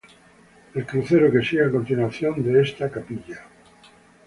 [0.73, 3.45] El crucero sigue a continuación de esta capilla.